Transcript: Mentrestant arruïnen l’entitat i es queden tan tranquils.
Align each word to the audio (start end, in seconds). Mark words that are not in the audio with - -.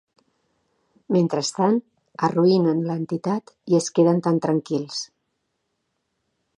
Mentrestant 1.15 1.77
arruïnen 2.29 2.81
l’entitat 2.87 3.55
i 3.75 3.79
es 3.81 3.93
queden 3.99 4.27
tan 4.29 4.43
tranquils. 4.49 5.07